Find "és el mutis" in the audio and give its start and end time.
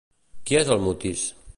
0.61-1.31